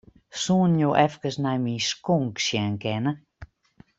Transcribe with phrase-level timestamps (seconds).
[0.43, 3.11] Soenen jo efkes nei myn skonk sjen kinne?